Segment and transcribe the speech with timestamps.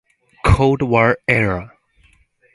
[0.43, 1.73] Cold War era.